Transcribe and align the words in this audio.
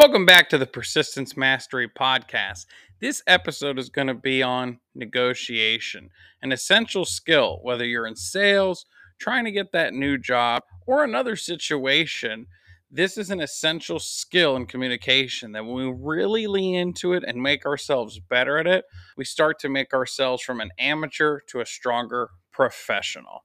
Welcome 0.00 0.24
back 0.24 0.48
to 0.48 0.56
the 0.56 0.64
Persistence 0.64 1.36
Mastery 1.36 1.86
Podcast. 1.86 2.64
This 3.02 3.22
episode 3.26 3.78
is 3.78 3.90
going 3.90 4.06
to 4.06 4.14
be 4.14 4.42
on 4.42 4.80
negotiation, 4.94 6.08
an 6.40 6.52
essential 6.52 7.04
skill, 7.04 7.58
whether 7.60 7.84
you're 7.84 8.06
in 8.06 8.16
sales, 8.16 8.86
trying 9.18 9.44
to 9.44 9.50
get 9.50 9.72
that 9.72 9.92
new 9.92 10.16
job, 10.16 10.62
or 10.86 11.04
another 11.04 11.36
situation. 11.36 12.46
This 12.90 13.18
is 13.18 13.28
an 13.28 13.42
essential 13.42 13.98
skill 13.98 14.56
in 14.56 14.64
communication 14.64 15.52
that 15.52 15.66
when 15.66 15.74
we 15.74 15.94
really 15.94 16.46
lean 16.46 16.76
into 16.76 17.12
it 17.12 17.22
and 17.26 17.42
make 17.42 17.66
ourselves 17.66 18.18
better 18.20 18.56
at 18.56 18.66
it, 18.66 18.86
we 19.18 19.26
start 19.26 19.58
to 19.58 19.68
make 19.68 19.92
ourselves 19.92 20.42
from 20.42 20.62
an 20.62 20.70
amateur 20.78 21.40
to 21.48 21.60
a 21.60 21.66
stronger 21.66 22.30
professional. 22.52 23.42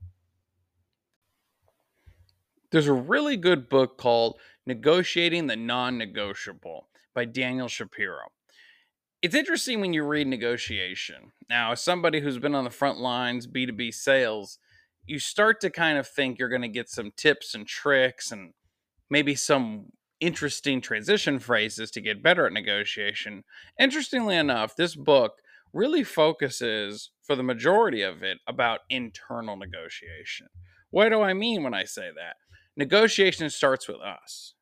There's 2.71 2.87
a 2.87 2.93
really 2.93 3.35
good 3.35 3.67
book 3.67 3.97
called 3.97 4.37
Negotiating 4.67 5.45
the 5.45 5.55
Non 5.55 5.97
Negotiable 5.97 6.87
by 7.13 7.25
Daniel 7.25 7.67
Shapiro. 7.67 8.31
It's 9.21 9.35
interesting 9.35 9.79
when 9.79 9.93
you 9.93 10.03
read 10.03 10.27
negotiation. 10.27 11.31
Now, 11.49 11.71
as 11.73 11.81
somebody 11.81 12.19
who's 12.19 12.39
been 12.39 12.55
on 12.55 12.63
the 12.63 12.69
front 12.69 12.99
lines, 12.99 13.47
B2B 13.47 13.93
sales, 13.93 14.57
you 15.05 15.19
start 15.19 15.61
to 15.61 15.69
kind 15.69 15.97
of 15.97 16.07
think 16.07 16.39
you're 16.39 16.49
going 16.49 16.61
to 16.63 16.67
get 16.67 16.89
some 16.89 17.11
tips 17.15 17.53
and 17.53 17.67
tricks 17.67 18.31
and 18.31 18.53
maybe 19.09 19.35
some 19.35 19.91
interesting 20.19 20.81
transition 20.81 21.37
phrases 21.39 21.91
to 21.91 22.01
get 22.01 22.23
better 22.23 22.47
at 22.47 22.53
negotiation. 22.53 23.43
Interestingly 23.79 24.35
enough, 24.35 24.75
this 24.75 24.95
book 24.95 25.33
really 25.73 26.03
focuses, 26.03 27.11
for 27.21 27.35
the 27.35 27.43
majority 27.43 28.01
of 28.01 28.23
it, 28.23 28.39
about 28.47 28.81
internal 28.89 29.57
negotiation. 29.57 30.47
What 30.89 31.09
do 31.09 31.21
I 31.21 31.33
mean 31.33 31.63
when 31.63 31.73
I 31.73 31.83
say 31.83 32.09
that? 32.15 32.37
Negotiation 32.77 33.49
starts 33.49 33.87
with 33.87 34.01
us. 34.01 34.53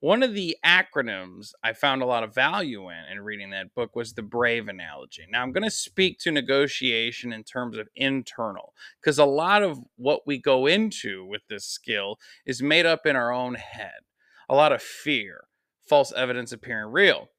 One 0.00 0.22
of 0.22 0.34
the 0.34 0.56
acronyms 0.64 1.52
I 1.62 1.72
found 1.72 2.02
a 2.02 2.06
lot 2.06 2.24
of 2.24 2.34
value 2.34 2.90
in 2.90 3.04
in 3.10 3.20
reading 3.20 3.50
that 3.50 3.74
book 3.74 3.96
was 3.96 4.12
the 4.12 4.22
brave 4.22 4.68
analogy. 4.68 5.24
Now, 5.30 5.42
I'm 5.42 5.52
going 5.52 5.64
to 5.64 5.70
speak 5.70 6.18
to 6.18 6.30
negotiation 6.30 7.32
in 7.32 7.44
terms 7.44 7.78
of 7.78 7.88
internal, 7.96 8.74
because 9.00 9.18
a 9.18 9.24
lot 9.24 9.62
of 9.62 9.78
what 9.96 10.26
we 10.26 10.36
go 10.36 10.66
into 10.66 11.24
with 11.24 11.42
this 11.48 11.64
skill 11.64 12.18
is 12.44 12.60
made 12.60 12.84
up 12.84 13.06
in 13.06 13.16
our 13.16 13.32
own 13.32 13.54
head. 13.54 14.02
A 14.48 14.54
lot 14.54 14.72
of 14.72 14.82
fear, 14.82 15.44
false 15.88 16.12
evidence 16.12 16.52
appearing 16.52 16.92
real. 16.92 17.30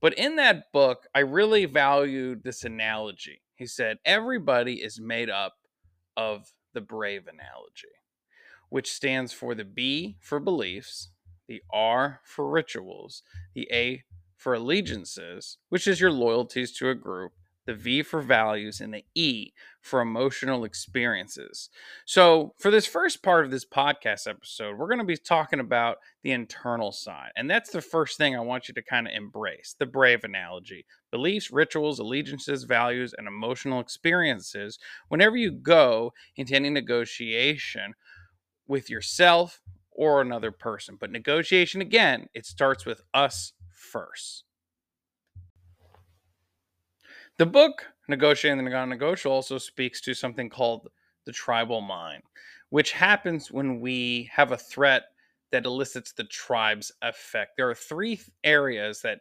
But 0.00 0.14
in 0.14 0.36
that 0.36 0.72
book, 0.72 1.06
I 1.14 1.18
really 1.18 1.66
valued 1.66 2.44
this 2.44 2.64
analogy. 2.64 3.42
He 3.56 3.66
said, 3.66 3.98
Everybody 4.04 4.74
is 4.74 5.00
made 5.00 5.28
up 5.28 5.54
of 6.16 6.52
the 6.72 6.80
brave 6.80 7.26
analogy, 7.26 7.92
which 8.68 8.92
stands 8.92 9.32
for 9.32 9.54
the 9.54 9.64
B 9.64 10.16
for 10.20 10.40
beliefs, 10.40 11.10
the 11.48 11.62
R 11.72 12.20
for 12.24 12.48
rituals, 12.48 13.22
the 13.54 13.68
A 13.72 14.02
for 14.36 14.54
allegiances, 14.54 15.58
which 15.68 15.86
is 15.86 16.00
your 16.00 16.12
loyalties 16.12 16.72
to 16.72 16.90
a 16.90 16.94
group, 16.94 17.32
the 17.66 17.74
V 17.74 18.02
for 18.02 18.20
values, 18.20 18.80
and 18.80 18.94
the 18.94 19.04
E 19.14 19.52
for 19.80 20.00
emotional 20.00 20.64
experiences. 20.64 21.68
So, 22.04 22.54
for 22.58 22.70
this 22.70 22.86
first 22.86 23.22
part 23.22 23.44
of 23.44 23.50
this 23.50 23.64
podcast 23.64 24.28
episode, 24.28 24.76
we're 24.76 24.88
going 24.88 24.98
to 25.00 25.04
be 25.04 25.16
talking 25.16 25.60
about 25.60 25.98
the 26.22 26.32
internal 26.32 26.92
side. 26.92 27.30
And 27.36 27.50
that's 27.50 27.70
the 27.70 27.80
first 27.80 28.18
thing 28.18 28.36
I 28.36 28.40
want 28.40 28.68
you 28.68 28.74
to 28.74 28.82
kind 28.82 29.06
of 29.06 29.12
embrace 29.14 29.74
the 29.78 29.86
brave 29.86 30.24
analogy 30.24 30.86
beliefs, 31.10 31.50
rituals, 31.50 31.98
allegiances, 31.98 32.64
values, 32.64 33.14
and 33.16 33.26
emotional 33.26 33.80
experiences. 33.80 34.78
Whenever 35.08 35.36
you 35.36 35.50
go 35.50 36.12
into 36.36 36.54
any 36.54 36.70
negotiation 36.70 37.94
with 38.68 38.90
yourself, 38.90 39.60
or 39.92 40.20
another 40.20 40.50
person. 40.50 40.96
But 41.00 41.10
negotiation, 41.10 41.80
again, 41.80 42.28
it 42.34 42.46
starts 42.46 42.84
with 42.84 43.00
us 43.14 43.52
first. 43.70 44.44
The 47.38 47.46
book, 47.46 47.86
Negotiating 48.08 48.62
the 48.64 48.86
Negotiable, 48.86 49.34
also 49.34 49.58
speaks 49.58 50.00
to 50.02 50.14
something 50.14 50.48
called 50.48 50.88
the 51.24 51.32
tribal 51.32 51.80
mind, 51.80 52.22
which 52.70 52.92
happens 52.92 53.50
when 53.50 53.80
we 53.80 54.30
have 54.32 54.52
a 54.52 54.56
threat 54.56 55.04
that 55.52 55.66
elicits 55.66 56.12
the 56.12 56.24
tribe's 56.24 56.92
effect. 57.02 57.52
There 57.56 57.68
are 57.68 57.74
three 57.74 58.20
areas 58.44 59.02
that 59.02 59.20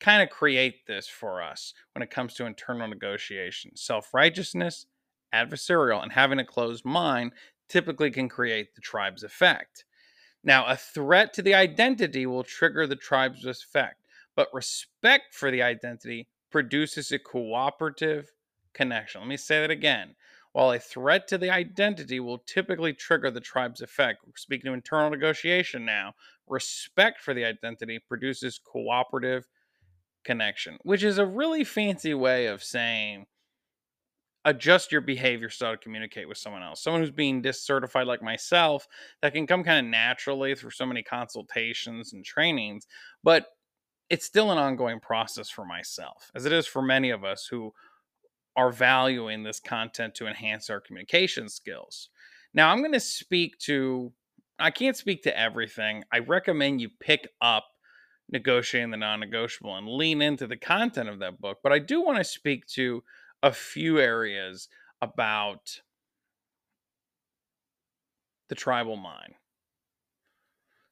kind 0.00 0.22
of 0.22 0.30
create 0.30 0.86
this 0.86 1.06
for 1.06 1.42
us 1.42 1.74
when 1.94 2.02
it 2.02 2.10
comes 2.10 2.34
to 2.34 2.46
internal 2.46 2.88
negotiation 2.88 3.76
self 3.76 4.14
righteousness, 4.14 4.86
adversarial, 5.34 6.02
and 6.02 6.12
having 6.12 6.38
a 6.38 6.44
closed 6.44 6.84
mind 6.84 7.32
typically 7.70 8.10
can 8.10 8.28
create 8.28 8.74
the 8.74 8.80
tribe's 8.82 9.22
effect. 9.22 9.84
Now, 10.44 10.66
a 10.66 10.76
threat 10.76 11.32
to 11.34 11.42
the 11.42 11.54
identity 11.54 12.26
will 12.26 12.44
trigger 12.44 12.86
the 12.86 12.96
tribe's 12.96 13.44
effect, 13.46 14.02
but 14.34 14.48
respect 14.52 15.34
for 15.34 15.50
the 15.50 15.62
identity 15.62 16.28
produces 16.50 17.12
a 17.12 17.18
cooperative 17.18 18.32
connection. 18.72 19.20
Let 19.20 19.28
me 19.28 19.36
say 19.36 19.60
that 19.60 19.70
again. 19.70 20.16
While 20.52 20.72
a 20.72 20.80
threat 20.80 21.28
to 21.28 21.38
the 21.38 21.50
identity 21.50 22.18
will 22.18 22.38
typically 22.38 22.92
trigger 22.92 23.30
the 23.30 23.40
tribe's 23.40 23.82
effect, 23.82 24.22
we're 24.26 24.32
speaking 24.36 24.68
to 24.68 24.74
internal 24.74 25.10
negotiation 25.10 25.84
now, 25.84 26.14
respect 26.48 27.20
for 27.20 27.34
the 27.34 27.44
identity 27.44 28.00
produces 28.00 28.58
cooperative 28.58 29.46
connection, 30.24 30.78
which 30.82 31.04
is 31.04 31.18
a 31.18 31.26
really 31.26 31.62
fancy 31.62 32.14
way 32.14 32.46
of 32.46 32.64
saying 32.64 33.26
adjust 34.44 34.90
your 34.90 35.00
behavior 35.00 35.50
style 35.50 35.72
to 35.72 35.78
communicate 35.78 36.28
with 36.28 36.38
someone 36.38 36.62
else. 36.62 36.82
Someone 36.82 37.02
who's 37.02 37.10
being 37.10 37.42
DISC 37.42 37.64
certified 37.64 38.06
like 38.06 38.22
myself, 38.22 38.86
that 39.20 39.34
can 39.34 39.46
come 39.46 39.62
kind 39.62 39.84
of 39.84 39.90
naturally 39.90 40.54
through 40.54 40.70
so 40.70 40.86
many 40.86 41.02
consultations 41.02 42.12
and 42.12 42.24
trainings, 42.24 42.86
but 43.22 43.46
it's 44.08 44.26
still 44.26 44.50
an 44.50 44.58
ongoing 44.58 44.98
process 44.98 45.50
for 45.50 45.64
myself, 45.64 46.30
as 46.34 46.46
it 46.46 46.52
is 46.52 46.66
for 46.66 46.82
many 46.82 47.10
of 47.10 47.24
us 47.24 47.46
who 47.50 47.72
are 48.56 48.72
valuing 48.72 49.42
this 49.42 49.60
content 49.60 50.14
to 50.16 50.26
enhance 50.26 50.68
our 50.68 50.80
communication 50.80 51.48
skills. 51.48 52.08
Now, 52.52 52.70
I'm 52.70 52.80
going 52.80 52.92
to 52.92 53.00
speak 53.00 53.58
to, 53.60 54.12
I 54.58 54.70
can't 54.70 54.96
speak 54.96 55.22
to 55.22 55.38
everything. 55.38 56.02
I 56.12 56.18
recommend 56.18 56.80
you 56.80 56.88
pick 56.98 57.28
up 57.40 57.64
negotiating 58.32 58.90
the 58.90 58.96
non 58.96 59.20
negotiable 59.20 59.76
and 59.76 59.86
lean 59.88 60.22
into 60.22 60.46
the 60.46 60.56
content 60.56 61.08
of 61.08 61.20
that 61.20 61.40
book, 61.40 61.58
but 61.62 61.72
I 61.72 61.78
do 61.78 62.02
want 62.02 62.18
to 62.18 62.24
speak 62.24 62.66
to 62.74 63.02
a 63.42 63.52
few 63.52 63.98
areas 63.98 64.68
about 65.00 65.80
the 68.48 68.54
tribal 68.54 68.96
mind. 68.96 69.34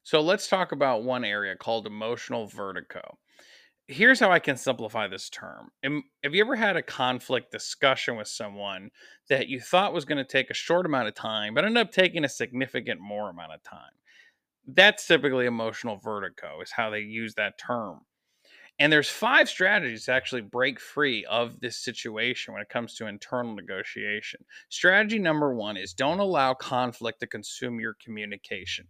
So 0.03 0.21
let's 0.21 0.47
talk 0.47 0.71
about 0.71 1.03
one 1.03 1.23
area 1.23 1.55
called 1.55 1.85
emotional 1.85 2.47
vertigo. 2.47 3.17
Here's 3.87 4.19
how 4.19 4.31
I 4.31 4.39
can 4.39 4.55
simplify 4.55 5.07
this 5.07 5.29
term. 5.29 5.69
Have 5.83 6.35
you 6.35 6.41
ever 6.43 6.55
had 6.55 6.77
a 6.77 6.81
conflict 6.81 7.51
discussion 7.51 8.15
with 8.15 8.27
someone 8.27 8.91
that 9.29 9.47
you 9.47 9.59
thought 9.59 9.93
was 9.93 10.05
going 10.05 10.17
to 10.17 10.23
take 10.23 10.49
a 10.49 10.55
short 10.55 10.85
amount 10.85 11.07
of 11.07 11.15
time, 11.15 11.53
but 11.53 11.65
ended 11.65 11.81
up 11.81 11.91
taking 11.91 12.23
a 12.23 12.29
significant 12.29 13.01
more 13.01 13.29
amount 13.29 13.53
of 13.53 13.63
time? 13.63 13.91
That's 14.67 15.07
typically 15.07 15.47
emotional 15.47 15.97
vertigo, 15.97 16.61
is 16.61 16.71
how 16.71 16.91
they 16.91 16.99
use 16.99 17.33
that 17.35 17.57
term. 17.57 18.01
And 18.79 18.93
there's 18.93 19.09
five 19.09 19.49
strategies 19.49 20.05
to 20.05 20.13
actually 20.13 20.41
break 20.41 20.79
free 20.79 21.25
of 21.25 21.59
this 21.59 21.75
situation 21.75 22.53
when 22.53 22.61
it 22.61 22.69
comes 22.69 22.95
to 22.95 23.07
internal 23.07 23.53
negotiation. 23.53 24.45
Strategy 24.69 25.19
number 25.19 25.53
one 25.53 25.75
is 25.75 25.93
don't 25.93 26.19
allow 26.19 26.53
conflict 26.53 27.19
to 27.19 27.27
consume 27.27 27.79
your 27.81 27.95
communication. 28.01 28.87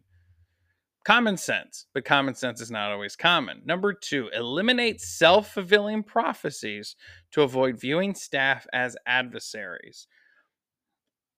Common 1.05 1.38
sense, 1.38 1.88
but 1.94 2.05
common 2.05 2.35
sense 2.35 2.61
is 2.61 2.69
not 2.69 2.91
always 2.91 3.16
common. 3.16 3.61
Number 3.66 3.94
two, 3.94 4.29
eliminate 4.31 5.01
self 5.01 5.53
fulfilling 5.53 6.03
prophecies 6.03 6.95
to 7.31 7.41
avoid 7.41 7.79
viewing 7.79 8.13
staff 8.13 8.67
as 8.73 8.95
adversaries. 9.07 10.07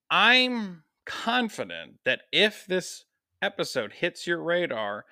I'm 0.10 0.84
confident 1.06 2.00
that 2.04 2.24
if 2.34 2.66
this 2.66 3.06
episode 3.42 3.94
hits 3.94 4.28
your 4.28 4.44
radar, 4.44 5.06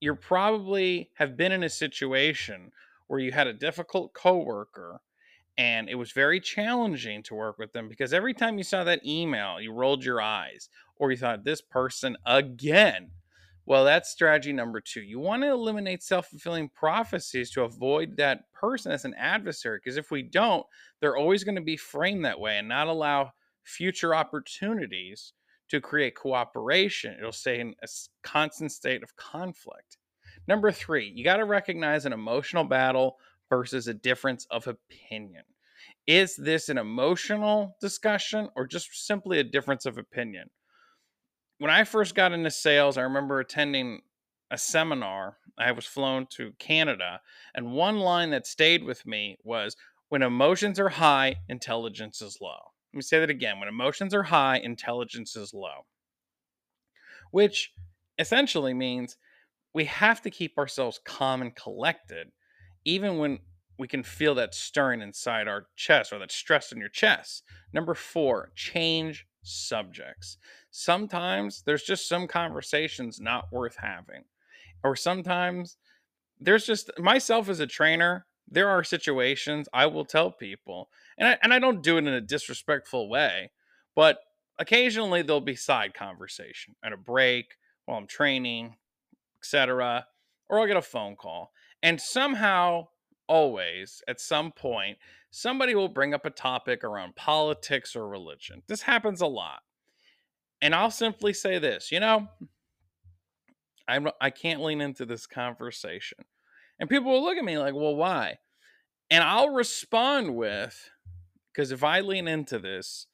you 0.00 0.14
probably 0.14 1.10
have 1.14 1.36
been 1.36 1.52
in 1.52 1.62
a 1.62 1.68
situation 1.68 2.72
where 3.10 3.18
you 3.18 3.32
had 3.32 3.48
a 3.48 3.52
difficult 3.52 4.14
coworker 4.14 5.00
and 5.58 5.88
it 5.88 5.96
was 5.96 6.12
very 6.12 6.38
challenging 6.38 7.24
to 7.24 7.34
work 7.34 7.58
with 7.58 7.72
them 7.72 7.88
because 7.88 8.14
every 8.14 8.32
time 8.32 8.56
you 8.56 8.62
saw 8.62 8.84
that 8.84 9.04
email, 9.04 9.60
you 9.60 9.72
rolled 9.72 10.04
your 10.04 10.20
eyes 10.20 10.68
or 10.94 11.10
you 11.10 11.16
thought, 11.16 11.42
this 11.42 11.60
person 11.60 12.16
again. 12.24 13.10
Well, 13.66 13.84
that's 13.84 14.10
strategy 14.12 14.52
number 14.52 14.80
two. 14.80 15.02
You 15.02 15.18
want 15.18 15.42
to 15.42 15.50
eliminate 15.50 16.04
self 16.04 16.28
fulfilling 16.28 16.68
prophecies 16.68 17.50
to 17.50 17.62
avoid 17.62 18.16
that 18.16 18.42
person 18.52 18.92
as 18.92 19.04
an 19.04 19.14
adversary 19.14 19.80
because 19.82 19.96
if 19.96 20.12
we 20.12 20.22
don't, 20.22 20.64
they're 21.00 21.16
always 21.16 21.42
going 21.42 21.56
to 21.56 21.62
be 21.62 21.76
framed 21.76 22.24
that 22.24 22.38
way 22.38 22.58
and 22.58 22.68
not 22.68 22.86
allow 22.86 23.32
future 23.64 24.14
opportunities 24.14 25.32
to 25.70 25.80
create 25.80 26.14
cooperation. 26.14 27.16
It'll 27.18 27.32
stay 27.32 27.58
in 27.58 27.74
a 27.82 27.88
constant 28.22 28.70
state 28.70 29.02
of 29.02 29.16
conflict. 29.16 29.96
Number 30.50 30.72
three, 30.72 31.12
you 31.14 31.22
got 31.22 31.36
to 31.36 31.44
recognize 31.44 32.06
an 32.06 32.12
emotional 32.12 32.64
battle 32.64 33.18
versus 33.48 33.86
a 33.86 33.94
difference 33.94 34.48
of 34.50 34.66
opinion. 34.66 35.44
Is 36.08 36.34
this 36.34 36.68
an 36.68 36.76
emotional 36.76 37.76
discussion 37.80 38.48
or 38.56 38.66
just 38.66 39.06
simply 39.06 39.38
a 39.38 39.44
difference 39.44 39.86
of 39.86 39.96
opinion? 39.96 40.50
When 41.58 41.70
I 41.70 41.84
first 41.84 42.16
got 42.16 42.32
into 42.32 42.50
sales, 42.50 42.98
I 42.98 43.02
remember 43.02 43.38
attending 43.38 44.00
a 44.50 44.58
seminar. 44.58 45.36
I 45.56 45.70
was 45.70 45.86
flown 45.86 46.26
to 46.30 46.50
Canada, 46.58 47.20
and 47.54 47.70
one 47.70 48.00
line 48.00 48.30
that 48.30 48.44
stayed 48.44 48.82
with 48.82 49.06
me 49.06 49.38
was 49.44 49.76
when 50.08 50.22
emotions 50.22 50.80
are 50.80 50.88
high, 50.88 51.36
intelligence 51.48 52.20
is 52.20 52.38
low. 52.40 52.72
Let 52.92 52.96
me 52.96 53.02
say 53.02 53.20
that 53.20 53.30
again. 53.30 53.60
When 53.60 53.68
emotions 53.68 54.12
are 54.14 54.24
high, 54.24 54.58
intelligence 54.58 55.36
is 55.36 55.54
low. 55.54 55.86
Which 57.30 57.72
essentially 58.18 58.74
means 58.74 59.16
we 59.72 59.84
have 59.84 60.20
to 60.22 60.30
keep 60.30 60.58
ourselves 60.58 61.00
calm 61.04 61.42
and 61.42 61.54
collected, 61.54 62.28
even 62.84 63.18
when 63.18 63.38
we 63.78 63.88
can 63.88 64.02
feel 64.02 64.34
that 64.34 64.54
stirring 64.54 65.00
inside 65.00 65.48
our 65.48 65.66
chest 65.76 66.12
or 66.12 66.18
that 66.18 66.32
stress 66.32 66.70
in 66.72 66.78
your 66.78 66.88
chest. 66.88 67.42
Number 67.72 67.94
four, 67.94 68.52
change 68.54 69.26
subjects. 69.42 70.36
Sometimes 70.70 71.62
there's 71.64 71.82
just 71.82 72.08
some 72.08 72.26
conversations 72.26 73.20
not 73.20 73.50
worth 73.50 73.76
having. 73.76 74.24
Or 74.84 74.96
sometimes 74.96 75.76
there's 76.38 76.66
just 76.66 76.90
myself 76.98 77.48
as 77.48 77.60
a 77.60 77.66
trainer, 77.66 78.26
there 78.50 78.68
are 78.68 78.82
situations 78.82 79.68
I 79.72 79.86
will 79.86 80.04
tell 80.04 80.30
people, 80.30 80.88
and 81.16 81.28
I, 81.28 81.38
and 81.42 81.54
I 81.54 81.58
don't 81.58 81.82
do 81.82 81.96
it 81.96 82.06
in 82.06 82.08
a 82.08 82.20
disrespectful 82.20 83.08
way, 83.08 83.50
but 83.94 84.18
occasionally 84.58 85.22
there'll 85.22 85.40
be 85.40 85.56
side 85.56 85.94
conversation 85.94 86.74
at 86.84 86.92
a 86.92 86.96
break 86.96 87.54
while 87.84 87.98
I'm 87.98 88.06
training, 88.06 88.76
etc. 89.40 90.06
Or 90.48 90.60
I'll 90.60 90.66
get 90.66 90.76
a 90.76 90.82
phone 90.82 91.16
call. 91.16 91.52
And 91.82 92.00
somehow, 92.00 92.88
always, 93.26 94.02
at 94.08 94.20
some 94.20 94.52
point, 94.52 94.98
somebody 95.30 95.74
will 95.74 95.88
bring 95.88 96.12
up 96.12 96.26
a 96.26 96.30
topic 96.30 96.84
around 96.84 97.16
politics 97.16 97.94
or 97.94 98.08
religion. 98.08 98.62
This 98.66 98.82
happens 98.82 99.20
a 99.20 99.26
lot. 99.26 99.60
And 100.60 100.74
I'll 100.74 100.90
simply 100.90 101.32
say 101.32 101.58
this, 101.58 101.90
you 101.90 102.00
know, 102.00 102.28
I'm, 103.88 104.08
I 104.20 104.30
can't 104.30 104.62
lean 104.62 104.80
into 104.80 105.06
this 105.06 105.26
conversation. 105.26 106.18
And 106.78 106.88
people 106.88 107.10
will 107.12 107.22
look 107.22 107.38
at 107.38 107.44
me 107.44 107.58
like, 107.58 107.74
well, 107.74 107.94
why? 107.94 108.38
And 109.10 109.24
I'll 109.24 109.50
respond 109.50 110.36
with, 110.36 110.90
because 111.52 111.72
if 111.72 111.82
I 111.82 112.00
lean 112.00 112.28
into 112.28 112.58
this 112.58 113.06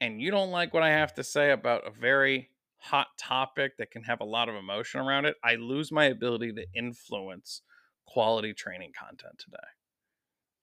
and 0.00 0.20
you 0.20 0.30
don't 0.30 0.50
like 0.50 0.74
what 0.74 0.82
I 0.82 0.90
have 0.90 1.14
to 1.14 1.24
say 1.24 1.50
about 1.50 1.86
a 1.86 1.90
very 1.90 2.49
hot 2.80 3.08
topic 3.18 3.76
that 3.78 3.90
can 3.90 4.02
have 4.04 4.20
a 4.20 4.24
lot 4.24 4.48
of 4.48 4.54
emotion 4.54 5.00
around 5.00 5.26
it, 5.26 5.36
I 5.44 5.54
lose 5.56 5.92
my 5.92 6.06
ability 6.06 6.52
to 6.54 6.66
influence 6.74 7.62
quality 8.06 8.52
training 8.52 8.92
content 8.98 9.38
today. 9.38 9.56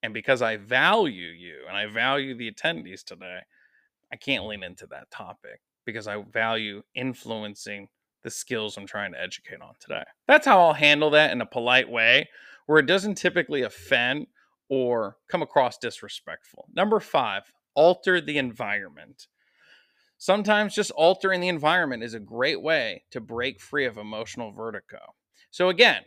And 0.04 0.14
because 0.14 0.42
I 0.42 0.58
value 0.58 1.28
you 1.28 1.62
and 1.68 1.76
I 1.76 1.88
value 1.88 2.36
the 2.36 2.52
attendees 2.52 3.04
today, 3.04 3.40
I 4.12 4.16
can't 4.16 4.46
lean 4.46 4.64
into 4.64 4.88
that 4.88 5.12
topic 5.12 5.62
because 5.86 6.08
I 6.08 6.22
value 6.22 6.84
influencing 6.96 7.88
the 8.24 8.30
skills 8.30 8.78
I'm 8.78 8.86
trying 8.86 9.14
to 9.14 9.22
educate 9.22 9.62
on 9.62 9.74
today. 9.80 10.04
That's 10.28 10.46
how 10.46 10.60
I'll 10.60 10.74
handle 10.74 11.10
that 11.12 11.32
in 11.32 11.42
a 11.42 11.46
polite 11.46 11.90
way 11.90 12.30
where 12.66 12.80
it 12.80 12.86
doesn't 12.86 13.16
typically 13.16 13.64
offend 13.64 14.28
or 14.70 15.18
come 15.30 15.42
across 15.42 15.78
disrespectful. 15.78 16.68
Number 16.74 17.00
five, 17.00 17.44
alter 17.74 18.20
the 18.20 18.38
environment. 18.38 19.28
Sometimes 20.18 20.74
just 20.74 20.92
altering 20.92 21.42
the 21.42 21.48
environment 21.48 22.04
is 22.04 22.14
a 22.14 22.20
great 22.20 22.62
way 22.62 23.04
to 23.12 23.22
break 23.22 23.62
free 23.62 23.86
of 23.86 23.98
emotional 23.98 24.52
vertigo. 24.52 25.00
So, 25.52 25.70
again, 25.70 26.04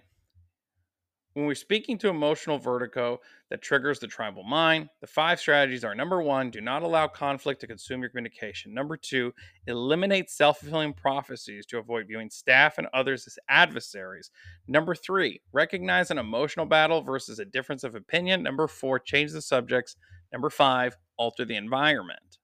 when 1.34 1.46
we're 1.46 1.54
speaking 1.54 1.96
to 1.98 2.08
emotional 2.08 2.58
vertigo 2.58 3.20
that 3.50 3.62
triggers 3.62 4.00
the 4.00 4.08
tribal 4.08 4.42
mind, 4.42 4.88
the 5.00 5.06
five 5.06 5.38
strategies 5.38 5.84
are 5.84 5.94
number 5.94 6.20
one, 6.20 6.50
do 6.50 6.60
not 6.60 6.82
allow 6.82 7.06
conflict 7.06 7.60
to 7.60 7.68
consume 7.68 8.00
your 8.00 8.10
communication. 8.10 8.74
Number 8.74 8.96
two, 8.96 9.32
eliminate 9.68 10.28
self 10.28 10.58
fulfilling 10.58 10.92
prophecies 10.92 11.66
to 11.66 11.78
avoid 11.78 12.08
viewing 12.08 12.30
staff 12.30 12.78
and 12.78 12.88
others 12.92 13.28
as 13.28 13.38
adversaries. 13.48 14.32
Number 14.66 14.96
three, 14.96 15.40
recognize 15.52 16.10
an 16.10 16.18
emotional 16.18 16.66
battle 16.66 17.00
versus 17.00 17.38
a 17.38 17.44
difference 17.44 17.84
of 17.84 17.94
opinion. 17.94 18.42
Number 18.42 18.66
four, 18.66 18.98
change 18.98 19.30
the 19.30 19.40
subjects. 19.40 19.94
Number 20.32 20.50
five, 20.50 20.96
alter 21.16 21.44
the 21.44 21.56
environment. 21.56 22.39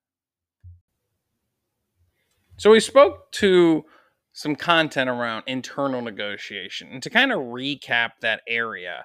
So 2.56 2.70
we 2.70 2.80
spoke 2.80 3.30
to 3.32 3.84
some 4.32 4.56
content 4.56 5.10
around 5.10 5.44
internal 5.46 6.00
negotiation. 6.02 6.88
And 6.90 7.02
to 7.02 7.10
kind 7.10 7.32
of 7.32 7.38
recap 7.38 8.12
that 8.20 8.40
area, 8.48 9.04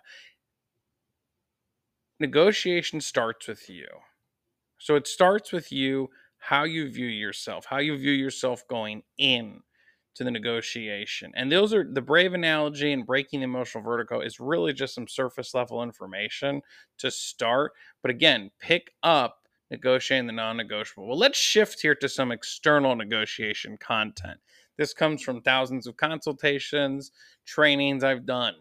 negotiation 2.19 3.01
starts 3.01 3.47
with 3.47 3.69
you. 3.69 3.87
So 4.77 4.95
it 4.95 5.07
starts 5.07 5.51
with 5.51 5.71
you, 5.71 6.09
how 6.39 6.63
you 6.63 6.89
view 6.91 7.07
yourself, 7.07 7.65
how 7.65 7.77
you 7.77 7.97
view 7.97 8.13
yourself 8.13 8.67
going 8.67 9.03
in 9.17 9.61
to 10.15 10.23
the 10.23 10.31
negotiation. 10.31 11.31
And 11.35 11.51
those 11.51 11.73
are 11.73 11.85
the 11.89 12.01
brave 12.01 12.33
analogy 12.33 12.91
and 12.91 13.05
breaking 13.05 13.41
the 13.41 13.45
emotional 13.45 13.83
vertigo 13.83 14.21
is 14.21 14.39
really 14.39 14.73
just 14.73 14.95
some 14.95 15.07
surface 15.07 15.53
level 15.53 15.83
information 15.83 16.61
to 16.99 17.11
start. 17.11 17.73
But 18.01 18.11
again, 18.11 18.51
pick 18.59 18.91
up 19.03 19.40
negotiating 19.71 20.27
the 20.27 20.33
non 20.33 20.57
negotiable. 20.57 21.07
Well, 21.07 21.17
let's 21.17 21.39
shift 21.39 21.81
here 21.81 21.95
to 21.95 22.09
some 22.09 22.31
external 22.31 22.95
negotiation 22.95 23.77
content. 23.77 24.39
This 24.77 24.93
comes 24.93 25.23
from 25.23 25.41
thousands 25.41 25.87
of 25.87 25.97
consultations, 25.97 27.11
trainings 27.45 28.03
I've 28.03 28.25
done. 28.25 28.55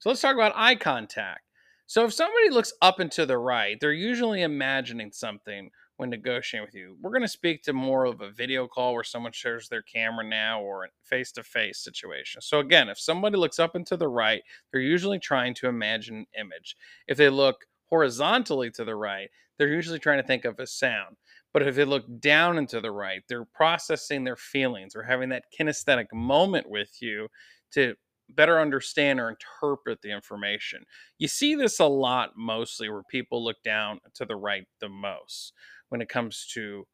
So 0.00 0.08
let's 0.08 0.22
talk 0.22 0.34
about 0.34 0.52
eye 0.56 0.74
contact. 0.74 1.42
So 1.86 2.04
if 2.04 2.14
somebody 2.14 2.50
looks 2.50 2.72
up 2.82 3.00
and 3.00 3.10
to 3.12 3.26
the 3.26 3.36
right, 3.36 3.76
they're 3.80 3.92
usually 3.92 4.42
imagining 4.42 5.12
something 5.12 5.70
when 5.96 6.08
negotiating 6.08 6.64
with 6.64 6.74
you. 6.74 6.96
We're 7.02 7.10
going 7.10 7.22
to 7.22 7.28
speak 7.28 7.62
to 7.64 7.74
more 7.74 8.06
of 8.06 8.22
a 8.22 8.30
video 8.30 8.66
call 8.66 8.94
where 8.94 9.04
someone 9.04 9.32
shares 9.32 9.68
their 9.68 9.82
camera 9.82 10.24
now 10.24 10.62
or 10.62 10.84
a 10.84 10.88
face 11.02 11.30
to 11.32 11.42
face 11.42 11.78
situation. 11.78 12.40
So, 12.40 12.60
again, 12.60 12.88
if 12.88 12.98
somebody 12.98 13.36
looks 13.36 13.58
up 13.58 13.74
and 13.74 13.86
to 13.88 13.98
the 13.98 14.08
right, 14.08 14.42
they're 14.70 14.80
usually 14.80 15.18
trying 15.18 15.52
to 15.56 15.66
imagine 15.66 16.16
an 16.16 16.26
image. 16.38 16.76
If 17.06 17.18
they 17.18 17.28
look 17.28 17.66
horizontally 17.90 18.70
to 18.70 18.84
the 18.84 18.94
right, 18.94 19.28
they're 19.60 19.68
usually 19.68 19.98
trying 19.98 20.16
to 20.16 20.26
think 20.26 20.46
of 20.46 20.58
a 20.58 20.66
sound. 20.66 21.16
But 21.52 21.68
if 21.68 21.76
they 21.76 21.84
look 21.84 22.06
down 22.18 22.56
and 22.56 22.66
to 22.70 22.80
the 22.80 22.90
right, 22.90 23.20
they're 23.28 23.44
processing 23.44 24.24
their 24.24 24.36
feelings 24.36 24.96
or 24.96 25.02
having 25.02 25.28
that 25.28 25.44
kinesthetic 25.58 26.06
moment 26.14 26.66
with 26.70 27.02
you 27.02 27.28
to 27.72 27.94
better 28.30 28.58
understand 28.58 29.20
or 29.20 29.28
interpret 29.28 30.00
the 30.00 30.12
information. 30.12 30.84
You 31.18 31.28
see 31.28 31.54
this 31.54 31.78
a 31.78 31.84
lot 31.84 32.30
mostly 32.38 32.88
where 32.88 33.02
people 33.10 33.44
look 33.44 33.62
down 33.62 34.00
to 34.14 34.24
the 34.24 34.36
right 34.36 34.66
the 34.80 34.88
most 34.88 35.52
when 35.90 36.00
it 36.00 36.08
comes 36.08 36.46
to 36.54 36.86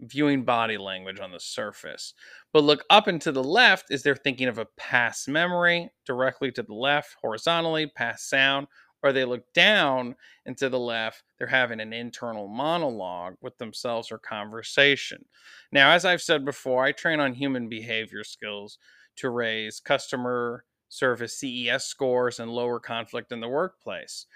viewing 0.00 0.44
body 0.44 0.78
language 0.78 1.20
on 1.20 1.30
the 1.30 1.40
surface. 1.40 2.14
But 2.54 2.64
look 2.64 2.84
up 2.88 3.06
and 3.06 3.20
to 3.20 3.32
the 3.32 3.44
left 3.44 3.90
is 3.90 4.02
they're 4.02 4.16
thinking 4.16 4.48
of 4.48 4.58
a 4.58 4.66
past 4.78 5.28
memory 5.28 5.90
directly 6.06 6.50
to 6.52 6.62
the 6.62 6.74
left, 6.74 7.16
horizontally, 7.20 7.92
past 7.94 8.30
sound, 8.30 8.66
or 9.04 9.12
they 9.12 9.26
look 9.26 9.44
down 9.52 10.16
and 10.46 10.56
to 10.58 10.70
the 10.70 10.78
left, 10.80 11.22
they're 11.38 11.46
having 11.46 11.78
an 11.78 11.92
internal 11.92 12.48
monologue 12.48 13.34
with 13.42 13.56
themselves 13.58 14.10
or 14.10 14.18
conversation. 14.18 15.26
Now, 15.70 15.92
as 15.92 16.06
I've 16.06 16.22
said 16.22 16.44
before, 16.44 16.84
I 16.84 16.92
train 16.92 17.20
on 17.20 17.34
human 17.34 17.68
behavior 17.68 18.24
skills 18.24 18.78
to 19.16 19.28
raise 19.28 19.78
customer 19.78 20.64
service 20.88 21.38
CES 21.38 21.84
scores 21.84 22.40
and 22.40 22.50
lower 22.50 22.80
conflict 22.80 23.30
in 23.30 23.40
the 23.40 23.48
workplace. 23.48 24.26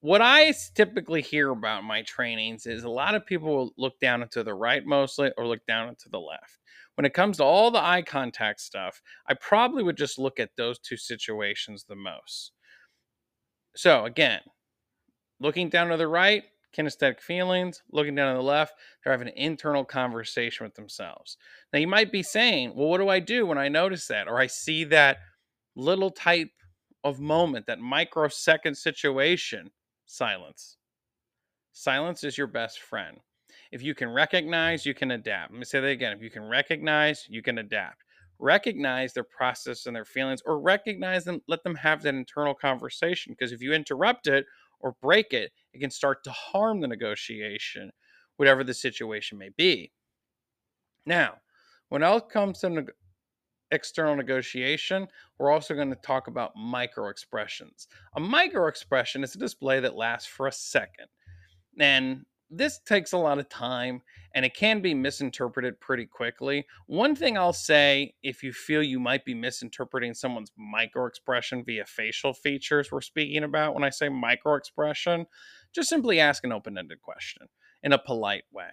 What 0.00 0.22
I 0.22 0.54
typically 0.74 1.22
hear 1.22 1.50
about 1.50 1.84
my 1.84 2.02
trainings 2.02 2.66
is 2.66 2.84
a 2.84 2.90
lot 2.90 3.14
of 3.14 3.26
people 3.26 3.54
will 3.54 3.74
look 3.76 4.00
down 4.00 4.22
and 4.22 4.30
to 4.32 4.42
the 4.42 4.54
right 4.54 4.84
mostly 4.86 5.32
or 5.36 5.46
look 5.46 5.66
down 5.66 5.88
and 5.88 5.98
to 6.00 6.08
the 6.08 6.20
left. 6.20 6.58
When 6.94 7.04
it 7.04 7.14
comes 7.14 7.38
to 7.38 7.44
all 7.44 7.70
the 7.70 7.82
eye 7.84 8.02
contact 8.02 8.60
stuff, 8.60 9.02
I 9.26 9.34
probably 9.34 9.82
would 9.82 9.96
just 9.96 10.18
look 10.18 10.38
at 10.40 10.50
those 10.56 10.78
two 10.78 10.96
situations 10.96 11.84
the 11.84 11.96
most. 11.96 12.52
So 13.76 14.04
again, 14.04 14.40
looking 15.40 15.68
down 15.68 15.88
to 15.88 15.96
the 15.96 16.08
right, 16.08 16.44
kinesthetic 16.76 17.20
feelings, 17.20 17.82
looking 17.90 18.14
down 18.14 18.34
to 18.34 18.38
the 18.38 18.46
left, 18.46 18.74
they're 19.02 19.12
having 19.12 19.28
an 19.28 19.34
internal 19.36 19.84
conversation 19.84 20.64
with 20.64 20.74
themselves. 20.74 21.36
Now 21.72 21.78
you 21.78 21.88
might 21.88 22.12
be 22.12 22.22
saying, 22.22 22.74
well, 22.74 22.88
what 22.88 22.98
do 22.98 23.08
I 23.08 23.20
do 23.20 23.46
when 23.46 23.58
I 23.58 23.68
notice 23.68 24.06
that? 24.08 24.28
Or 24.28 24.38
I 24.38 24.46
see 24.46 24.84
that 24.84 25.18
little 25.76 26.10
type 26.10 26.50
of 27.02 27.20
moment, 27.20 27.66
that 27.66 27.80
microsecond 27.80 28.76
situation, 28.76 29.70
silence. 30.06 30.76
Silence 31.72 32.24
is 32.24 32.38
your 32.38 32.46
best 32.46 32.80
friend. 32.80 33.18
If 33.72 33.82
you 33.82 33.94
can 33.94 34.08
recognize, 34.08 34.86
you 34.86 34.94
can 34.94 35.10
adapt. 35.10 35.50
Let 35.50 35.58
me 35.58 35.64
say 35.64 35.80
that 35.80 35.88
again. 35.88 36.12
If 36.12 36.22
you 36.22 36.30
can 36.30 36.48
recognize, 36.48 37.26
you 37.28 37.42
can 37.42 37.58
adapt 37.58 38.03
recognize 38.38 39.12
their 39.12 39.24
process 39.24 39.86
and 39.86 39.94
their 39.94 40.04
feelings 40.04 40.42
or 40.44 40.58
recognize 40.58 41.24
them 41.24 41.40
let 41.48 41.62
them 41.62 41.74
have 41.74 42.02
that 42.02 42.14
internal 42.14 42.54
conversation 42.54 43.32
because 43.32 43.52
if 43.52 43.62
you 43.62 43.72
interrupt 43.72 44.26
it 44.26 44.46
or 44.80 44.96
break 45.00 45.32
it 45.32 45.52
it 45.72 45.80
can 45.80 45.90
start 45.90 46.22
to 46.24 46.30
harm 46.30 46.80
the 46.80 46.88
negotiation 46.88 47.90
whatever 48.36 48.64
the 48.64 48.74
situation 48.74 49.38
may 49.38 49.50
be. 49.56 49.92
Now 51.06 51.34
when 51.88 52.02
it 52.02 52.28
comes 52.28 52.60
to 52.60 52.70
ne- 52.70 52.82
external 53.70 54.16
negotiation 54.16 55.08
we're 55.38 55.50
also 55.50 55.74
going 55.74 55.90
to 55.90 55.96
talk 55.96 56.28
about 56.28 56.56
micro 56.56 57.08
expressions 57.08 57.88
a 58.16 58.20
micro 58.20 58.68
expression 58.68 59.24
is 59.24 59.34
a 59.34 59.38
display 59.38 59.80
that 59.80 59.96
lasts 59.96 60.28
for 60.28 60.46
a 60.46 60.52
second 60.52 61.06
and 61.78 62.24
this 62.56 62.78
takes 62.80 63.12
a 63.12 63.18
lot 63.18 63.38
of 63.38 63.48
time 63.48 64.02
and 64.34 64.44
it 64.44 64.54
can 64.54 64.80
be 64.80 64.94
misinterpreted 64.94 65.80
pretty 65.80 66.06
quickly. 66.06 66.66
One 66.86 67.14
thing 67.14 67.38
I'll 67.38 67.52
say 67.52 68.14
if 68.22 68.42
you 68.42 68.52
feel 68.52 68.82
you 68.82 68.98
might 68.98 69.24
be 69.24 69.34
misinterpreting 69.34 70.14
someone's 70.14 70.52
micro 70.56 71.06
expression 71.06 71.64
via 71.64 71.84
facial 71.86 72.34
features, 72.34 72.90
we're 72.90 73.00
speaking 73.00 73.44
about 73.44 73.74
when 73.74 73.84
I 73.84 73.90
say 73.90 74.08
micro 74.08 74.54
expression, 74.54 75.26
just 75.74 75.88
simply 75.88 76.20
ask 76.20 76.44
an 76.44 76.52
open 76.52 76.78
ended 76.78 77.00
question 77.00 77.48
in 77.82 77.92
a 77.92 77.98
polite 77.98 78.44
way. 78.52 78.70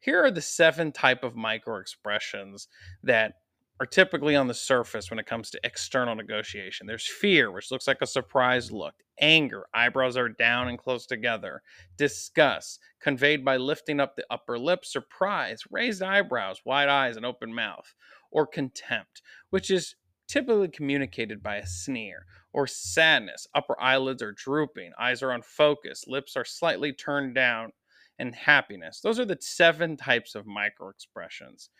Here 0.00 0.22
are 0.24 0.30
the 0.30 0.42
seven 0.42 0.90
type 0.90 1.22
of 1.22 1.36
micro 1.36 1.78
expressions 1.78 2.68
that 3.04 3.34
are 3.82 3.86
typically 3.86 4.36
on 4.36 4.46
the 4.46 4.54
surface 4.54 5.10
when 5.10 5.18
it 5.18 5.26
comes 5.26 5.50
to 5.50 5.58
external 5.64 6.14
negotiation. 6.14 6.86
There's 6.86 7.08
fear, 7.08 7.50
which 7.50 7.72
looks 7.72 7.88
like 7.88 8.00
a 8.00 8.06
surprised 8.06 8.70
look, 8.70 8.94
anger, 9.20 9.66
eyebrows 9.74 10.16
are 10.16 10.28
down 10.28 10.68
and 10.68 10.78
close 10.78 11.04
together, 11.04 11.62
disgust, 11.96 12.78
conveyed 13.00 13.44
by 13.44 13.56
lifting 13.56 13.98
up 13.98 14.14
the 14.14 14.24
upper 14.30 14.56
lip, 14.56 14.84
surprise, 14.84 15.64
raised 15.68 16.00
eyebrows, 16.00 16.60
wide 16.64 16.88
eyes, 16.88 17.16
and 17.16 17.26
open 17.26 17.52
mouth, 17.52 17.92
or 18.30 18.46
contempt, 18.46 19.20
which 19.50 19.68
is 19.68 19.96
typically 20.28 20.68
communicated 20.68 21.42
by 21.42 21.56
a 21.56 21.66
sneer, 21.66 22.24
or 22.52 22.68
sadness, 22.68 23.48
upper 23.52 23.74
eyelids 23.80 24.22
are 24.22 24.30
drooping, 24.30 24.92
eyes 24.96 25.24
are 25.24 25.32
unfocused, 25.32 26.06
lips 26.06 26.36
are 26.36 26.44
slightly 26.44 26.92
turned 26.92 27.34
down, 27.34 27.72
and 28.16 28.32
happiness. 28.32 29.00
Those 29.00 29.18
are 29.18 29.24
the 29.24 29.38
seven 29.40 29.96
types 29.96 30.36
of 30.36 30.46
micro 30.46 30.88
expressions. 30.88 31.70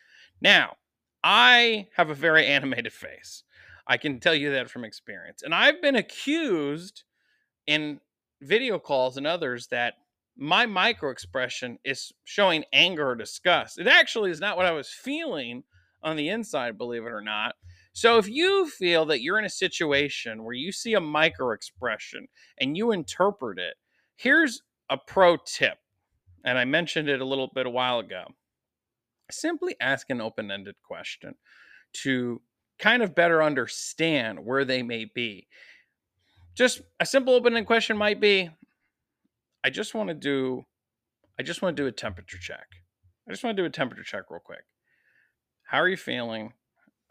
Now, 0.40 0.78
I 1.22 1.88
have 1.96 2.10
a 2.10 2.14
very 2.14 2.46
animated 2.58 2.92
face. 2.92 3.44
I 3.86 3.96
can 3.96 4.20
tell 4.20 4.34
you 4.34 4.50
that 4.52 4.70
from 4.70 4.84
experience. 4.84 5.42
And 5.42 5.54
I've 5.54 5.82
been 5.82 5.96
accused 5.96 7.04
in 7.66 8.00
video 8.40 8.78
calls 8.78 9.16
and 9.16 9.26
others 9.26 9.68
that 9.68 9.94
my 10.36 10.66
micro 10.66 11.10
expression 11.10 11.78
is 11.84 12.12
showing 12.24 12.64
anger 12.72 13.10
or 13.10 13.14
disgust. 13.14 13.78
It 13.78 13.86
actually 13.86 14.30
is 14.30 14.40
not 14.40 14.56
what 14.56 14.66
I 14.66 14.72
was 14.72 14.88
feeling 14.88 15.64
on 16.02 16.16
the 16.16 16.28
inside, 16.28 16.78
believe 16.78 17.04
it 17.04 17.12
or 17.12 17.20
not. 17.20 17.54
So 17.92 18.18
if 18.18 18.28
you 18.28 18.68
feel 18.68 19.04
that 19.06 19.20
you're 19.20 19.38
in 19.38 19.44
a 19.44 19.50
situation 19.50 20.42
where 20.42 20.54
you 20.54 20.72
see 20.72 20.94
a 20.94 21.00
micro 21.00 21.52
expression 21.52 22.28
and 22.58 22.76
you 22.76 22.90
interpret 22.90 23.58
it, 23.58 23.74
here's 24.16 24.62
a 24.88 24.96
pro 24.96 25.36
tip. 25.36 25.78
And 26.44 26.58
I 26.58 26.64
mentioned 26.64 27.08
it 27.08 27.20
a 27.20 27.26
little 27.26 27.50
bit 27.54 27.66
a 27.66 27.70
while 27.70 27.98
ago 27.98 28.24
simply 29.32 29.76
ask 29.80 30.10
an 30.10 30.20
open 30.20 30.50
ended 30.50 30.76
question 30.82 31.34
to 32.04 32.40
kind 32.78 33.02
of 33.02 33.14
better 33.14 33.42
understand 33.42 34.44
where 34.44 34.64
they 34.64 34.82
may 34.82 35.04
be. 35.04 35.46
Just 36.54 36.82
a 37.00 37.06
simple 37.06 37.34
open 37.34 37.54
ended 37.54 37.66
question 37.66 37.96
might 37.96 38.20
be 38.20 38.50
I 39.64 39.70
just 39.70 39.94
want 39.94 40.08
to 40.08 40.14
do 40.14 40.64
I 41.38 41.42
just 41.42 41.62
want 41.62 41.76
to 41.76 41.82
do 41.82 41.86
a 41.86 41.92
temperature 41.92 42.38
check. 42.38 42.66
I 43.26 43.32
just 43.32 43.42
want 43.42 43.56
to 43.56 43.62
do 43.62 43.66
a 43.66 43.70
temperature 43.70 44.02
check 44.02 44.24
real 44.30 44.40
quick. 44.40 44.64
How 45.64 45.78
are 45.78 45.88
you 45.88 45.96
feeling? 45.96 46.52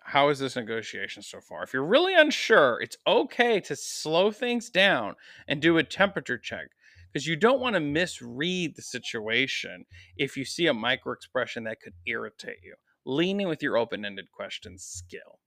How 0.04 0.30
is 0.30 0.40
this 0.40 0.56
negotiation 0.56 1.24
so 1.24 1.40
far? 1.40 1.63
If 1.63 1.74
you're 1.74 1.86
really 1.86 2.13
unsure, 2.13 2.80
it's 2.82 2.98
okay 3.08 3.60
to 3.62 3.75
slow 3.75 4.32
things 4.32 4.70
down 4.70 5.16
and 5.48 5.62
do 5.62 5.78
a 5.78 5.84
temperature 5.84 6.38
check 6.38 6.70
because 7.12 7.27
you 7.27 7.36
don't 7.36 7.60
want 7.60 7.75
to 7.75 7.80
misread 7.80 8.75
the 8.75 8.82
situation 8.82 9.86
if 10.18 10.38
you 10.38 10.46
see 10.46 10.68
a 10.68 10.74
micro 10.74 11.13
expression 11.13 11.63
that 11.65 11.82
could 11.82 11.94
irritate 12.06 12.60
you. 12.63 12.75
Leaning 13.06 13.48
with 13.48 13.63
your 13.63 13.77
open 13.77 14.06
ended 14.06 14.32
questions 14.32 14.84
skill. 14.84 15.39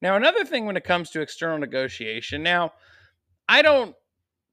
Now, 0.00 0.14
another 0.16 0.44
thing 0.44 0.66
when 0.66 0.76
it 0.76 0.84
comes 0.84 1.10
to 1.10 1.20
external 1.20 1.58
negotiation, 1.58 2.42
now, 2.42 2.72
I 3.48 3.62
don't 3.62 3.96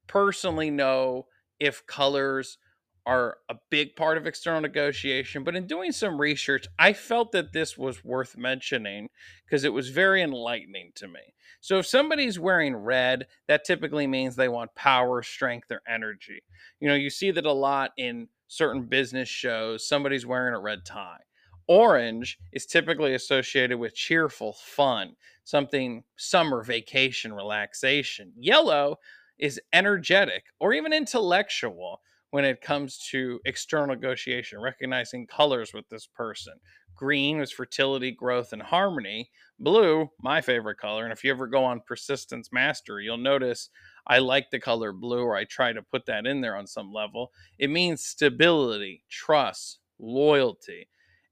personally 0.07 0.71
know 0.71 1.27
if 1.59 1.85
colors 1.85 2.57
are 3.05 3.38
a 3.50 3.55
big 3.69 3.95
part 3.95 4.17
of 4.17 4.25
external 4.25 4.62
negotiation. 4.62 5.43
But 5.43 5.55
in 5.55 5.67
doing 5.67 5.91
some 5.91 6.19
research, 6.19 6.67
I 6.79 6.93
felt 6.93 7.31
that 7.33 7.53
this 7.53 7.77
was 7.77 8.03
worth 8.03 8.38
mentioning 8.38 9.09
because 9.45 9.63
it 9.63 9.74
was 9.74 9.89
very 9.89 10.21
enlightening 10.21 10.91
to 10.95 11.07
me. 11.07 11.19
So 11.62 11.79
if 11.79 11.85
somebody's 11.85 12.39
wearing 12.39 12.75
red, 12.75 13.27
that 13.47 13.65
typically 13.65 14.07
means 14.07 14.35
they 14.35 14.50
want 14.50 14.75
power, 14.75 15.24
strength, 15.24 15.71
or 15.71 15.81
energy. 15.88 16.43
You 16.79 16.88
know, 16.88 16.95
you 16.95 17.09
see 17.09 17.31
that 17.31 17.45
a 17.45 17.51
lot 17.51 17.91
in 17.97 18.27
certain 18.47 18.85
business 18.85 19.29
shows, 19.29 19.88
somebody's 19.88 20.25
wearing 20.25 20.53
a 20.53 20.59
red 20.59 20.85
tie. 20.85 21.21
Orange 21.67 22.38
is 22.51 22.65
typically 22.65 23.15
associated 23.15 23.79
with 23.79 23.95
cheerful, 23.95 24.53
fun, 24.53 25.15
something 25.43 26.03
summer 26.15 26.63
vacation, 26.63 27.33
relaxation. 27.33 28.31
Yellow 28.38 28.97
is 29.39 29.59
energetic 29.74 30.45
or 30.59 30.74
even 30.74 30.93
intellectual 30.93 32.01
when 32.32 32.46
it 32.46 32.62
comes 32.62 32.98
to 33.12 33.39
external 33.46 33.96
negotiation, 33.96 34.60
recognizing 34.60 35.27
colors 35.27 35.74
with 35.74 35.88
this 35.89 36.08
person. 36.08 36.53
Green 36.96 37.39
was 37.39 37.51
fertility, 37.51 38.12
growth, 38.12 38.53
and 38.53 38.62
harmony. 38.62 39.29
Blue, 39.60 40.10
my 40.22 40.41
favorite 40.41 40.77
color. 40.77 41.03
And 41.03 41.12
if 41.12 41.24
you 41.24 41.32
ever 41.32 41.48
go 41.48 41.63
on 41.63 41.82
Persistence 41.86 42.50
Mastery, 42.51 43.05
you'll 43.05 43.17
notice 43.17 43.70
I 44.08 44.20
like 44.20 44.50
the 44.50 44.60
color 44.60 44.94
blue, 44.94 45.24
or 45.24 45.36
I 45.36 45.46
try 45.46 45.74
to 45.74 45.82
put 45.82 46.05
that 46.05 46.25
in 46.25 46.41
there 46.41 46.55
on 46.55 46.67
some 46.67 46.91
level. 46.94 47.32
It 47.58 47.70
means 47.70 48.05
stability, 48.05 49.03
trust, 49.10 49.79
loyalty, 50.00 50.88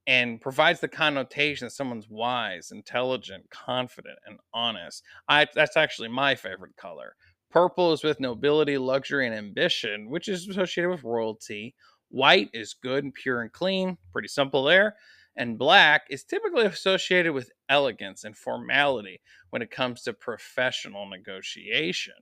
and 0.06 0.42
provides 0.42 0.82
the 0.82 0.88
connotation 0.88 1.66
that 1.66 1.72
someone's 1.72 2.10
wise, 2.10 2.72
intelligent, 2.72 3.50
confident, 3.50 4.20
and 4.26 4.40
honest. 4.54 5.04
I, 5.30 5.48
that's 5.54 5.78
actually 5.78 6.10
my 6.10 6.36
favorite 6.36 6.76
color. 6.76 7.16
Purple 7.54 7.94
is 7.94 8.04
with 8.04 8.20
nobility, 8.20 8.80
luxury, 8.80 9.28
and 9.28 9.36
ambition, 9.36 10.10
which 10.10 10.28
is 10.28 10.48
associated 10.48 10.90
with 10.90 11.04
royalty. 11.04 11.76
White 12.10 12.50
is 12.52 12.74
good 12.74 13.04
and 13.04 13.14
pure 13.14 13.44
and 13.44 13.54
clean, 13.54 14.00
pretty 14.12 14.28
simple 14.28 14.64
there. 14.64 14.96
And 15.36 15.60
black 15.60 16.08
is 16.10 16.24
typically 16.24 16.66
associated 16.66 17.32
with 17.32 17.52
elegance 17.70 18.24
and 18.24 18.36
formality 18.36 19.22
when 19.52 19.62
it 19.62 19.70
comes 19.70 20.02
to 20.04 20.14
professional 20.14 21.08
negotiation. 21.08 22.16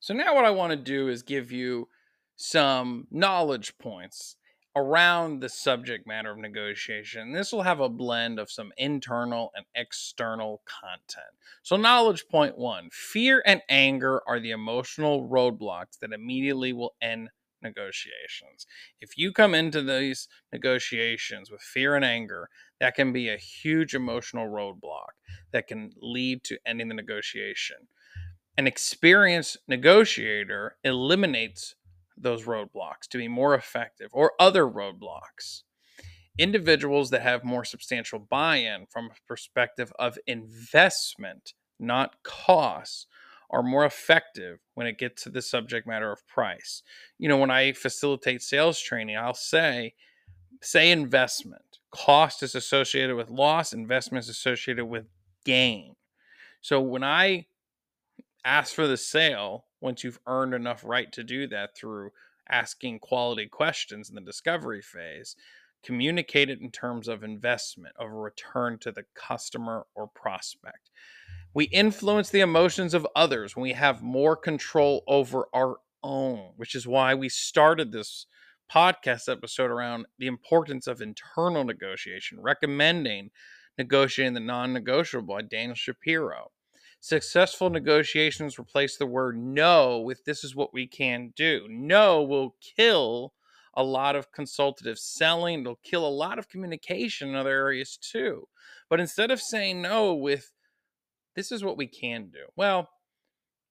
So, 0.00 0.14
now 0.14 0.34
what 0.34 0.46
I 0.46 0.50
want 0.50 0.70
to 0.70 0.76
do 0.78 1.08
is 1.08 1.22
give 1.22 1.52
you 1.52 1.88
some 2.36 3.06
knowledge 3.10 3.76
points 3.76 4.36
around 4.74 5.40
the 5.40 5.48
subject 5.48 6.06
matter 6.06 6.30
of 6.30 6.38
negotiation. 6.38 7.32
This 7.32 7.52
will 7.52 7.62
have 7.62 7.80
a 7.80 7.88
blend 7.88 8.38
of 8.38 8.50
some 8.50 8.72
internal 8.76 9.50
and 9.54 9.66
external 9.74 10.62
content. 10.64 11.34
So, 11.62 11.76
knowledge 11.76 12.26
point 12.28 12.56
one 12.56 12.88
fear 12.90 13.42
and 13.44 13.62
anger 13.68 14.22
are 14.26 14.40
the 14.40 14.50
emotional 14.50 15.28
roadblocks 15.28 15.98
that 16.00 16.12
immediately 16.12 16.72
will 16.72 16.94
end 17.02 17.28
negotiations. 17.62 18.66
If 19.00 19.16
you 19.16 19.32
come 19.32 19.54
into 19.54 19.82
these 19.82 20.28
negotiations 20.52 21.50
with 21.50 21.60
fear 21.60 21.94
and 21.94 22.04
anger, 22.04 22.48
that 22.80 22.94
can 22.94 23.12
be 23.12 23.28
a 23.28 23.36
huge 23.36 23.94
emotional 23.94 24.48
roadblock 24.48 25.12
that 25.52 25.68
can 25.68 25.92
lead 26.00 26.42
to 26.44 26.58
ending 26.66 26.88
the 26.88 26.94
negotiation. 26.94 27.76
An 28.56 28.66
experienced 28.66 29.58
negotiator 29.66 30.76
eliminates 30.84 31.74
those 32.16 32.44
roadblocks 32.44 33.08
to 33.10 33.18
be 33.18 33.28
more 33.28 33.54
effective 33.54 34.08
or 34.12 34.32
other 34.38 34.64
roadblocks. 34.64 35.62
Individuals 36.38 37.10
that 37.10 37.22
have 37.22 37.44
more 37.44 37.64
substantial 37.64 38.18
buy 38.18 38.56
in 38.56 38.86
from 38.90 39.06
a 39.06 39.28
perspective 39.28 39.92
of 39.98 40.18
investment, 40.26 41.52
not 41.78 42.22
costs, 42.22 43.06
are 43.50 43.62
more 43.62 43.84
effective 43.84 44.60
when 44.74 44.86
it 44.86 44.98
gets 44.98 45.22
to 45.22 45.30
the 45.30 45.42
subject 45.42 45.86
matter 45.86 46.10
of 46.10 46.26
price. 46.26 46.82
You 47.18 47.28
know, 47.28 47.36
when 47.36 47.50
I 47.50 47.72
facilitate 47.72 48.40
sales 48.40 48.80
training, 48.80 49.18
I'll 49.18 49.34
say, 49.34 49.92
say 50.62 50.90
investment. 50.90 51.78
Cost 51.90 52.42
is 52.42 52.54
associated 52.54 53.14
with 53.14 53.28
loss, 53.28 53.74
investment 53.74 54.24
is 54.24 54.30
associated 54.30 54.86
with 54.86 55.04
gain. 55.44 55.96
So 56.62 56.80
when 56.80 57.04
I 57.04 57.46
ask 58.44 58.74
for 58.74 58.86
the 58.86 58.96
sale, 58.96 59.66
once 59.82 60.04
you've 60.04 60.20
earned 60.26 60.54
enough 60.54 60.84
right 60.84 61.12
to 61.12 61.24
do 61.24 61.46
that 61.48 61.76
through 61.76 62.12
asking 62.48 63.00
quality 63.00 63.46
questions 63.46 64.08
in 64.08 64.14
the 64.14 64.20
discovery 64.20 64.80
phase, 64.80 65.36
communicate 65.82 66.48
it 66.48 66.60
in 66.60 66.70
terms 66.70 67.08
of 67.08 67.24
investment, 67.24 67.94
of 67.98 68.06
a 68.06 68.14
return 68.14 68.78
to 68.78 68.92
the 68.92 69.04
customer 69.14 69.86
or 69.94 70.06
prospect. 70.06 70.90
We 71.54 71.64
influence 71.64 72.30
the 72.30 72.40
emotions 72.40 72.94
of 72.94 73.06
others 73.14 73.56
when 73.56 73.64
we 73.64 73.72
have 73.72 74.02
more 74.02 74.36
control 74.36 75.02
over 75.06 75.48
our 75.52 75.78
own, 76.02 76.52
which 76.56 76.74
is 76.74 76.86
why 76.86 77.14
we 77.14 77.28
started 77.28 77.92
this 77.92 78.26
podcast 78.72 79.30
episode 79.30 79.70
around 79.70 80.06
the 80.18 80.26
importance 80.26 80.86
of 80.86 81.02
internal 81.02 81.64
negotiation, 81.64 82.40
recommending 82.40 83.30
negotiating 83.78 84.34
the 84.34 84.40
non 84.40 84.72
negotiable 84.72 85.34
by 85.34 85.42
Daniel 85.42 85.74
Shapiro. 85.74 86.50
Successful 87.04 87.68
negotiations 87.68 88.60
replace 88.60 88.96
the 88.96 89.06
word 89.06 89.36
no 89.36 89.98
with 89.98 90.24
this 90.24 90.44
is 90.44 90.54
what 90.54 90.72
we 90.72 90.86
can 90.86 91.32
do. 91.34 91.66
No 91.68 92.22
will 92.22 92.54
kill 92.76 93.32
a 93.74 93.82
lot 93.82 94.14
of 94.14 94.30
consultative 94.30 95.00
selling, 95.00 95.62
it'll 95.62 95.80
kill 95.82 96.06
a 96.06 96.08
lot 96.08 96.38
of 96.38 96.48
communication 96.48 97.30
in 97.30 97.34
other 97.34 97.50
areas 97.50 97.96
too. 98.00 98.46
But 98.88 99.00
instead 99.00 99.32
of 99.32 99.40
saying 99.40 99.82
no 99.82 100.14
with 100.14 100.52
this 101.34 101.50
is 101.50 101.64
what 101.64 101.76
we 101.76 101.88
can 101.88 102.30
do, 102.30 102.44
well, 102.54 102.88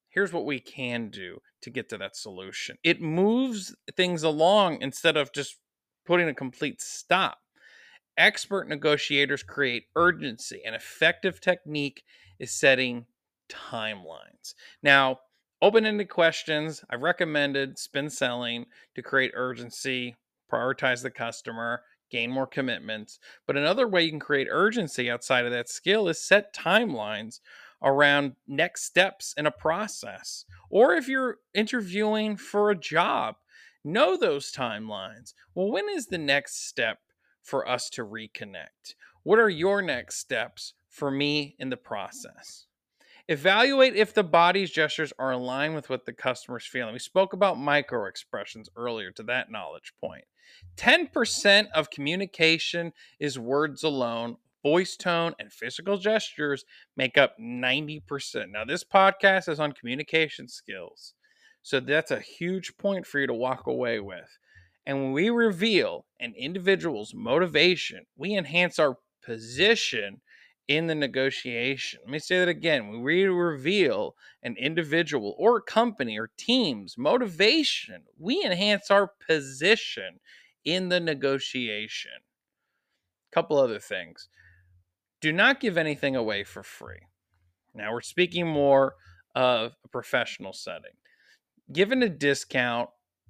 here's 0.10 0.34
what 0.34 0.46
we 0.46 0.60
can 0.60 1.10
do 1.10 1.38
to 1.62 1.70
get 1.70 1.88
to 1.88 1.98
that 2.00 2.18
solution. 2.18 2.76
It 2.84 3.02
moves 3.02 3.74
things 3.96 4.24
along 4.24 4.82
instead 4.82 5.16
of 5.16 5.32
just 5.32 5.56
putting 6.06 6.28
a 6.28 6.34
complete 6.34 6.82
stop. 6.82 7.38
Expert 8.18 8.68
negotiators 8.68 9.42
create 9.42 9.86
urgency. 9.96 10.62
An 10.66 10.74
effective 10.74 11.40
technique 11.40 12.04
is 12.38 12.52
setting 12.52 13.06
timelines. 13.52 14.56
Now, 14.82 15.20
open 15.62 15.86
ended 15.86 16.10
questions, 16.10 16.84
I've 16.90 17.02
recommended 17.02 17.78
spin 17.78 18.10
selling 18.10 18.66
to 18.96 19.02
create 19.02 19.32
urgency, 19.36 20.16
prioritize 20.52 21.04
the 21.04 21.12
customer, 21.12 21.82
gain 22.12 22.30
more 22.30 22.48
commitments. 22.48 23.20
But 23.48 23.58
another 23.58 23.88
way 23.88 24.04
you 24.04 24.12
can 24.12 24.20
create 24.20 24.48
urgency 24.52 25.10
outside 25.10 25.46
of 25.46 25.52
that 25.52 25.70
skill 25.70 26.08
is 26.08 26.20
set 26.20 26.54
timelines 26.54 27.40
around 27.82 28.36
next 28.48 28.84
steps 28.84 29.34
in 29.38 29.46
a 29.46 29.52
process. 29.52 30.46
Or 30.70 30.94
if 30.94 31.08
you're 31.08 31.38
interviewing 31.54 32.38
for 32.38 32.70
a 32.70 32.76
job, 32.76 33.36
know 33.84 34.16
those 34.16 34.52
timelines. 34.52 35.34
Well, 35.56 35.72
when 35.72 35.90
is 35.90 36.08
the 36.08 36.18
next 36.18 36.68
step 36.68 37.00
for 37.42 37.68
us 37.68 37.90
to 37.92 38.06
reconnect? 38.06 38.96
What 39.24 39.40
are 39.40 39.50
your 39.50 39.82
next 39.82 40.18
steps 40.18 40.74
for 40.90 41.10
me 41.10 41.56
in 41.58 41.70
the 41.70 41.78
process? 41.78 42.68
Evaluate 43.32 43.96
if 43.96 44.14
the 44.14 44.26
body's 44.26 44.72
gestures 44.72 45.14
are 45.18 45.32
aligned 45.32 45.74
with 45.74 45.90
what 45.90 46.06
the 46.06 46.12
customer's 46.12 46.66
feeling. 46.66 46.92
We 46.92 47.00
spoke 47.00 47.32
about 47.32 47.58
micro 47.58 48.06
expressions 48.06 48.68
earlier 48.76 49.10
to 49.12 49.24
that 49.24 49.50
knowledge 49.50 49.94
point. 50.02 50.26
10% 50.76 51.68
of 51.74 51.90
communication 51.90 52.92
is 53.22 53.40
words 53.40 53.86
alone. 53.86 54.36
Voice 54.62 54.98
tone 54.98 55.34
and 55.40 55.50
physical 55.50 55.98
gestures 55.98 56.66
make 56.98 57.18
up 57.18 57.38
90%. 57.40 58.02
Now, 58.52 58.66
this 58.66 58.84
podcast 58.84 59.48
is 59.48 59.62
on 59.62 59.72
communication 59.72 60.50
skills. 60.50 61.14
So 61.64 61.80
that's 61.80 62.12
a 62.12 62.20
huge 62.20 62.76
point 62.78 63.08
for 63.08 63.22
you 63.22 63.28
to 63.28 63.34
walk 63.34 63.66
away 63.66 64.02
with. 64.02 64.38
And 64.86 65.02
when 65.02 65.12
we 65.14 65.30
reveal 65.30 66.06
an 66.20 66.34
individual's 66.38 67.14
motivation, 67.16 68.08
we 68.18 68.36
enhance 68.36 68.78
our 68.78 68.98
position 69.24 70.20
in 70.78 70.88
the 70.88 70.96
negotiation. 70.96 72.00
Let 72.04 72.12
me 72.12 72.20
say 72.20 72.40
that 72.40 72.48
again. 72.48 73.02
We 73.02 73.26
reveal 73.26 74.16
an 74.42 74.56
individual 74.58 75.36
or 75.38 75.60
company 75.60 76.18
or 76.18 76.32
team's 76.38 76.98
motivation, 76.98 78.04
we 78.18 78.44
enhance 78.44 78.90
our 78.90 79.12
position 79.28 80.20
in 80.64 80.90
the 80.90 81.00
negotiation. 81.00 82.12
A 83.32 83.36
couple 83.36 83.58
other 83.58 83.80
things. 83.80 84.30
Do 85.20 85.32
not 85.34 85.60
give 85.60 85.78
anything 85.78 86.16
away 86.16 86.44
for 86.44 86.64
free. 86.64 87.08
Now 87.76 87.92
we're 87.92 88.02
speaking 88.02 88.48
more 88.48 88.96
of 89.36 89.74
a 89.84 89.88
professional 89.90 90.54
setting. 90.54 90.92
Given 91.72 92.02
a 92.02 92.10
discount 92.10 92.90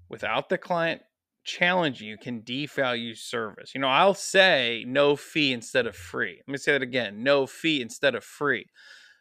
without 0.10 0.50
the 0.50 0.58
client 0.58 1.02
challenging 1.44 2.08
you 2.08 2.18
can 2.18 2.42
devalue 2.42 3.18
service. 3.18 3.74
You 3.74 3.82
know, 3.82 3.88
I'll 3.88 4.14
say 4.14 4.84
no 4.88 5.16
fee 5.16 5.54
instead 5.54 5.88
of 5.88 5.96
free. 5.96 6.42
Let 6.48 6.52
me 6.52 6.58
say 6.58 6.74
that 6.74 6.82
again 6.82 7.24
no 7.24 7.46
fee 7.48 7.82
instead 7.82 8.16
of 8.16 8.24
free. 8.24 8.68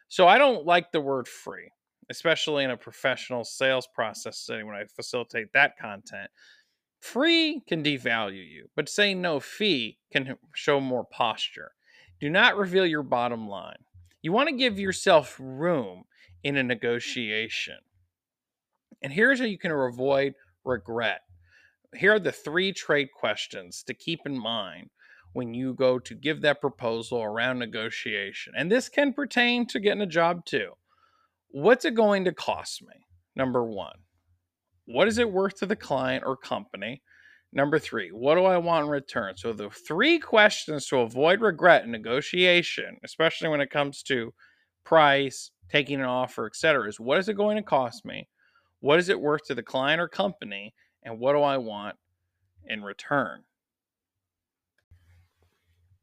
So 0.07 0.27
I 0.27 0.37
don't 0.37 0.65
like 0.65 0.91
the 0.91 1.01
word 1.01 1.27
free, 1.27 1.71
especially 2.09 2.63
in 2.63 2.71
a 2.71 2.77
professional 2.77 3.43
sales 3.43 3.87
process 3.93 4.39
setting 4.39 4.67
when 4.67 4.75
I 4.75 4.83
facilitate 4.85 5.53
that 5.53 5.77
content. 5.77 6.29
Free 6.99 7.61
can 7.67 7.83
devalue 7.83 8.47
you, 8.47 8.67
but 8.75 8.89
saying 8.89 9.21
no 9.21 9.39
fee 9.39 9.97
can 10.11 10.35
show 10.53 10.79
more 10.79 11.05
posture. 11.05 11.71
Do 12.19 12.29
not 12.29 12.57
reveal 12.57 12.85
your 12.85 13.03
bottom 13.03 13.47
line. 13.47 13.83
You 14.21 14.31
want 14.31 14.49
to 14.49 14.55
give 14.55 14.77
yourself 14.77 15.35
room 15.39 16.03
in 16.43 16.57
a 16.57 16.63
negotiation. 16.63 17.77
And 19.01 19.11
here's 19.11 19.39
how 19.39 19.45
you 19.45 19.57
can 19.57 19.71
avoid 19.71 20.35
regret. 20.63 21.21
Here 21.95 22.13
are 22.13 22.19
the 22.19 22.31
three 22.31 22.73
trade 22.73 23.09
questions 23.13 23.83
to 23.83 23.93
keep 23.93 24.21
in 24.25 24.37
mind 24.37 24.89
when 25.33 25.53
you 25.53 25.73
go 25.73 25.99
to 25.99 26.15
give 26.15 26.41
that 26.41 26.61
proposal 26.61 27.21
around 27.21 27.59
negotiation. 27.59 28.53
And 28.55 28.71
this 28.71 28.89
can 28.89 29.13
pertain 29.13 29.65
to 29.67 29.79
getting 29.79 30.01
a 30.01 30.07
job 30.07 30.45
too. 30.45 30.71
What's 31.49 31.85
it 31.85 31.95
going 31.95 32.25
to 32.25 32.33
cost 32.33 32.81
me? 32.81 32.95
Number 33.35 33.63
one. 33.63 33.95
What 34.85 35.07
is 35.07 35.17
it 35.17 35.31
worth 35.31 35.55
to 35.59 35.65
the 35.65 35.75
client 35.75 36.23
or 36.25 36.35
company? 36.35 37.01
Number 37.53 37.79
three, 37.79 38.09
what 38.09 38.35
do 38.35 38.45
I 38.45 38.57
want 38.57 38.85
in 38.85 38.89
return? 38.89 39.35
So, 39.35 39.51
the 39.51 39.69
three 39.69 40.19
questions 40.19 40.87
to 40.87 40.99
avoid 40.99 41.41
regret 41.41 41.83
in 41.83 41.91
negotiation, 41.91 42.97
especially 43.03 43.49
when 43.49 43.59
it 43.59 43.69
comes 43.69 44.01
to 44.03 44.33
price, 44.85 45.51
taking 45.69 45.99
an 45.99 46.05
offer, 46.05 46.45
etc., 46.45 46.87
is 46.87 46.99
what 46.99 47.19
is 47.19 47.27
it 47.27 47.35
going 47.35 47.57
to 47.57 47.63
cost 47.63 48.05
me? 48.05 48.29
What 48.79 48.99
is 48.99 49.09
it 49.09 49.19
worth 49.19 49.41
to 49.47 49.55
the 49.55 49.63
client 49.63 49.99
or 49.99 50.07
company? 50.07 50.73
And 51.03 51.19
what 51.19 51.33
do 51.33 51.41
I 51.41 51.57
want 51.57 51.95
in 52.65 52.83
return? 52.83 53.43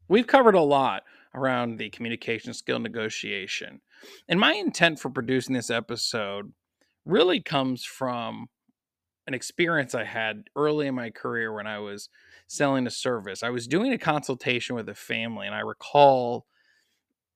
We've 0.07 0.27
covered 0.27 0.55
a 0.55 0.61
lot 0.61 1.03
around 1.33 1.77
the 1.77 1.89
communication 1.89 2.53
skill 2.53 2.79
negotiation. 2.79 3.81
And 4.27 4.39
my 4.39 4.53
intent 4.53 4.99
for 4.99 5.09
producing 5.09 5.53
this 5.53 5.69
episode 5.69 6.53
really 7.05 7.41
comes 7.41 7.85
from 7.85 8.47
an 9.27 9.33
experience 9.33 9.93
I 9.93 10.05
had 10.05 10.45
early 10.55 10.87
in 10.87 10.95
my 10.95 11.11
career 11.11 11.53
when 11.53 11.67
I 11.67 11.77
was 11.79 12.09
selling 12.47 12.87
a 12.87 12.91
service. 12.91 13.43
I 13.43 13.51
was 13.51 13.67
doing 13.67 13.93
a 13.93 13.97
consultation 13.97 14.75
with 14.75 14.89
a 14.89 14.95
family, 14.95 15.45
and 15.45 15.55
I 15.55 15.59
recall 15.59 16.47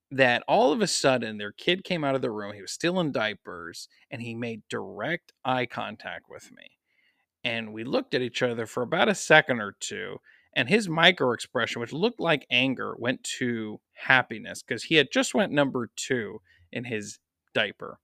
that 0.10 0.43
all 0.47 0.71
of 0.71 0.82
a 0.82 0.88
sudden 0.88 1.38
their 1.38 1.52
kid 1.52 1.84
came 1.84 2.04
out 2.04 2.15
of 2.15 2.21
the 2.21 2.32
room. 2.32 2.54
He 2.54 2.62
was 2.62 2.71
still 2.71 2.99
in 2.99 3.12
diapers, 3.12 3.88
and 4.10 4.21
he 4.21 4.34
made 4.34 4.63
direct 4.69 5.34
eye 5.45 5.67
contact 5.67 6.26
with 6.30 6.52
me. 6.52 6.71
And 7.43 7.73
we 7.73 7.84
looked 7.84 8.13
at 8.13 8.21
each 8.21 8.41
other 8.41 8.65
for 8.65 8.84
about 8.84 9.10
a 9.10 9.15
second 9.15 9.60
or 9.60 9.75
two, 9.79 10.17
and 10.56 10.69
his 10.69 10.88
micro 10.88 11.32
expression, 11.32 11.82
which 11.82 11.91
looked 11.91 12.19
like 12.19 12.45
anger, 12.49 12.95
went 12.97 13.23
to 13.39 13.79
happiness 13.93 14.63
because 14.63 14.84
he 14.84 14.95
had 14.95 15.12
just 15.12 15.34
went 15.34 15.51
number 15.51 15.89
two 15.95 16.39
in 16.71 16.86
his 16.86 17.19
diaper. 17.53 17.99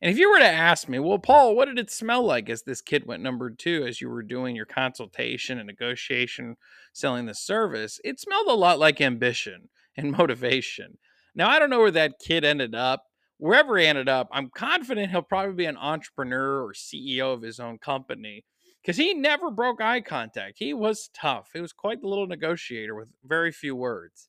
And 0.00 0.10
if 0.10 0.18
you 0.18 0.30
were 0.30 0.38
to 0.38 0.46
ask 0.46 0.88
me, 0.88 0.98
well, 0.98 1.18
Paul, 1.18 1.56
what 1.56 1.66
did 1.66 1.78
it 1.78 1.90
smell 1.90 2.22
like 2.22 2.48
as 2.48 2.62
this 2.62 2.80
kid 2.80 3.04
went 3.04 3.22
number 3.22 3.50
two 3.50 3.84
as 3.86 4.00
you 4.00 4.08
were 4.08 4.22
doing 4.22 4.54
your 4.54 4.64
consultation 4.64 5.58
and 5.58 5.66
negotiation 5.66 6.56
selling 6.92 7.26
the 7.26 7.34
service? 7.34 8.00
It 8.04 8.20
smelled 8.20 8.46
a 8.46 8.54
lot 8.54 8.78
like 8.78 9.00
ambition 9.00 9.68
and 9.96 10.12
motivation. 10.16 10.98
Now, 11.34 11.48
I 11.48 11.58
don't 11.58 11.70
know 11.70 11.80
where 11.80 11.90
that 11.90 12.20
kid 12.24 12.44
ended 12.44 12.74
up. 12.74 13.04
Wherever 13.38 13.76
he 13.76 13.86
ended 13.86 14.08
up, 14.08 14.28
I'm 14.32 14.50
confident 14.50 15.10
he'll 15.10 15.22
probably 15.22 15.54
be 15.54 15.66
an 15.66 15.76
entrepreneur 15.76 16.64
or 16.64 16.72
CEO 16.72 17.32
of 17.32 17.42
his 17.42 17.60
own 17.60 17.78
company 17.78 18.44
because 18.82 18.96
he 18.96 19.14
never 19.14 19.50
broke 19.50 19.80
eye 19.80 20.00
contact. 20.00 20.56
He 20.58 20.72
was 20.72 21.10
tough. 21.14 21.50
He 21.52 21.60
was 21.60 21.72
quite 21.72 22.00
the 22.00 22.08
little 22.08 22.26
negotiator 22.26 22.94
with 22.94 23.08
very 23.24 23.52
few 23.52 23.74
words. 23.74 24.28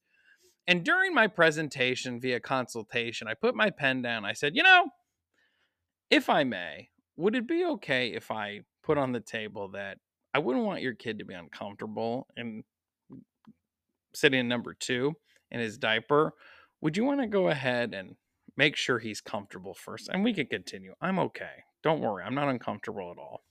And 0.67 0.83
during 0.83 1.13
my 1.13 1.27
presentation 1.27 2.19
via 2.19 2.39
consultation, 2.39 3.27
I 3.27 3.33
put 3.33 3.55
my 3.55 3.69
pen 3.69 4.01
down. 4.01 4.25
I 4.25 4.33
said, 4.33 4.55
you 4.55 4.63
know, 4.63 4.89
if 6.12 6.29
I 6.29 6.43
may, 6.43 6.89
would 7.17 7.35
it 7.35 7.47
be 7.47 7.65
okay 7.65 8.09
if 8.09 8.31
I 8.31 8.62
put 8.83 8.97
on 8.97 9.12
the 9.12 9.19
table 9.19 9.69
that 9.69 9.97
I 10.33 10.39
wouldn't 10.39 10.65
want 10.65 10.81
your 10.81 10.93
kid 10.93 11.19
to 11.19 11.25
be 11.25 11.33
uncomfortable 11.33 12.27
and 12.38 12.63
sitting 14.13 14.39
in 14.39 14.47
number 14.47 14.73
two 14.73 15.13
in 15.51 15.59
his 15.59 15.77
diaper? 15.77 16.33
Would 16.81 16.97
you 16.97 17.03
want 17.03 17.21
to 17.21 17.27
go 17.27 17.49
ahead 17.49 17.93
and 17.93 18.15
make 18.55 18.75
sure 18.75 18.99
he's 18.99 19.21
comfortable 19.21 19.73
first? 19.73 20.09
And 20.09 20.23
we 20.23 20.33
can 20.33 20.47
continue. 20.47 20.93
I'm 21.01 21.19
okay. 21.19 21.63
Don't 21.83 22.01
worry. 22.01 22.23
I'm 22.23 22.35
not 22.35 22.49
uncomfortable 22.49 23.12
at 23.12 23.17
all. 23.17 23.41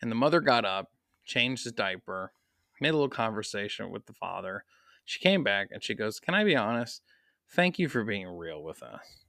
And 0.00 0.10
the 0.10 0.16
mother 0.16 0.40
got 0.40 0.64
up, 0.64 0.92
changed 1.24 1.64
his 1.64 1.72
diaper, 1.72 2.32
made 2.80 2.90
a 2.90 2.92
little 2.92 3.08
conversation 3.08 3.90
with 3.90 4.06
the 4.06 4.12
father. 4.12 4.64
She 5.04 5.18
came 5.18 5.42
back 5.42 5.68
and 5.72 5.82
she 5.82 5.94
goes, 5.94 6.20
Can 6.20 6.34
I 6.34 6.44
be 6.44 6.56
honest? 6.56 7.02
Thank 7.50 7.78
you 7.78 7.88
for 7.88 8.04
being 8.04 8.26
real 8.26 8.62
with 8.62 8.82
us. 8.82 9.24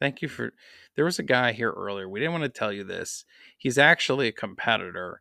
Thank 0.00 0.20
you 0.20 0.28
for. 0.28 0.52
There 0.96 1.04
was 1.04 1.20
a 1.20 1.24
guy 1.24 1.52
here 1.52 1.70
earlier. 1.70 2.08
We 2.08 2.18
didn't 2.18 2.32
want 2.32 2.44
to 2.44 2.48
tell 2.48 2.72
you 2.72 2.82
this. 2.82 3.24
He's 3.56 3.78
actually 3.78 4.26
a 4.26 4.32
competitor, 4.32 5.20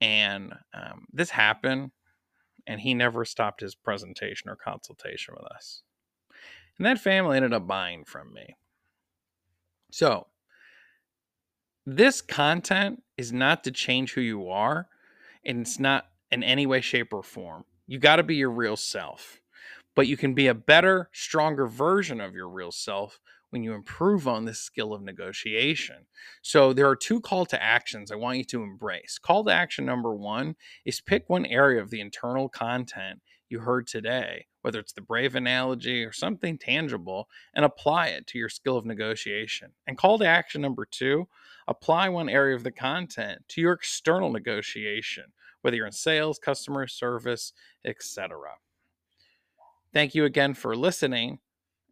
and 0.00 0.54
um, 0.72 1.06
this 1.12 1.30
happened, 1.30 1.90
and 2.64 2.80
he 2.80 2.94
never 2.94 3.24
stopped 3.24 3.60
his 3.60 3.74
presentation 3.74 4.48
or 4.48 4.54
consultation 4.54 5.34
with 5.36 5.50
us. 5.50 5.82
And 6.78 6.86
that 6.86 7.00
family 7.00 7.36
ended 7.36 7.52
up 7.52 7.66
buying 7.66 8.04
from 8.04 8.32
me. 8.32 8.54
So, 9.90 10.28
this 11.96 12.20
content 12.20 13.02
is 13.16 13.32
not 13.32 13.64
to 13.64 13.72
change 13.72 14.12
who 14.12 14.20
you 14.20 14.48
are, 14.48 14.86
and 15.44 15.62
it's 15.62 15.80
not 15.80 16.06
in 16.30 16.44
any 16.44 16.64
way, 16.64 16.80
shape, 16.80 17.12
or 17.12 17.22
form. 17.22 17.64
You 17.88 17.98
got 17.98 18.16
to 18.16 18.22
be 18.22 18.36
your 18.36 18.50
real 18.50 18.76
self, 18.76 19.40
but 19.96 20.06
you 20.06 20.16
can 20.16 20.32
be 20.32 20.46
a 20.46 20.54
better, 20.54 21.10
stronger 21.12 21.66
version 21.66 22.20
of 22.20 22.32
your 22.32 22.48
real 22.48 22.70
self 22.70 23.18
when 23.50 23.64
you 23.64 23.74
improve 23.74 24.28
on 24.28 24.44
this 24.44 24.60
skill 24.60 24.92
of 24.92 25.02
negotiation. 25.02 26.06
So 26.42 26.72
there 26.72 26.88
are 26.88 26.94
two 26.94 27.20
call 27.20 27.44
to 27.46 27.60
actions 27.60 28.12
I 28.12 28.16
want 28.16 28.38
you 28.38 28.44
to 28.44 28.62
embrace. 28.62 29.18
Call 29.20 29.42
to 29.44 29.52
action 29.52 29.84
number 29.84 30.14
one 30.14 30.54
is 30.84 31.00
pick 31.00 31.28
one 31.28 31.44
area 31.44 31.82
of 31.82 31.90
the 31.90 32.00
internal 32.00 32.48
content 32.48 33.20
you 33.48 33.58
heard 33.58 33.88
today, 33.88 34.46
whether 34.62 34.78
it's 34.78 34.92
the 34.92 35.00
brave 35.00 35.34
analogy 35.34 36.04
or 36.04 36.12
something 36.12 36.56
tangible, 36.56 37.28
and 37.52 37.64
apply 37.64 38.08
it 38.08 38.28
to 38.28 38.38
your 38.38 38.48
skill 38.48 38.76
of 38.76 38.86
negotiation. 38.86 39.72
And 39.88 39.98
call 39.98 40.20
to 40.20 40.26
action 40.26 40.60
number 40.60 40.86
two 40.88 41.26
apply 41.68 42.08
one 42.08 42.28
area 42.28 42.54
of 42.54 42.64
the 42.64 42.70
content 42.70 43.42
to 43.48 43.60
your 43.60 43.72
external 43.72 44.30
negotiation, 44.30 45.24
whether 45.62 45.76
you're 45.76 45.86
in 45.86 45.92
sales, 45.92 46.38
customer 46.38 46.86
service, 46.86 47.52
etc. 47.84 48.38
Thank 49.92 50.14
you 50.14 50.24
again 50.24 50.54
for 50.54 50.76
listening, 50.76 51.38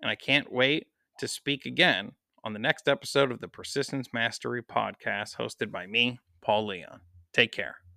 and 0.00 0.11
I 0.11 0.14
can't 0.14 0.52
wait 0.52 0.87
to 1.18 1.28
speak 1.28 1.66
again 1.66 2.12
on 2.44 2.52
the 2.52 2.59
next 2.59 2.88
episode 2.88 3.33
of 3.33 3.40
the 3.40 3.48
Persistence 3.48 4.09
Mastery 4.12 4.62
podcast 4.62 5.37
hosted 5.37 5.70
by 5.70 5.87
me, 5.87 6.18
Paul 6.40 6.66
Leon. 6.66 7.00
Take 7.33 7.52
care. 7.52 7.88